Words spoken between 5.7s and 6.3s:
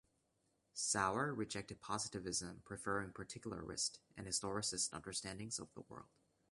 the world.